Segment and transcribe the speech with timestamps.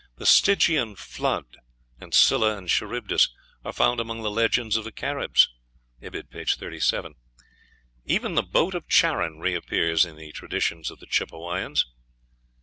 [0.15, 1.57] The Stygian flood,
[1.99, 3.29] and Scylla and Charybdis,
[3.63, 5.47] are found among the legends of the Caribs.
[6.01, 6.43] (Ibid., p.
[6.43, 7.13] 37.)
[8.05, 11.85] Even the boat of Charon reappears in the traditions of the Chippewayans.